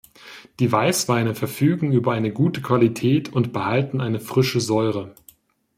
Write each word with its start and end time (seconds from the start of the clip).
Die 0.59 0.71
Weißweine 0.71 1.35
verfügen 1.35 1.91
über 1.91 2.13
eine 2.13 2.31
gute 2.33 2.59
Qualität 2.59 3.31
und 3.31 3.53
behalten 3.53 4.01
eine 4.01 4.19
frische 4.19 4.59
Säure. 4.59 5.13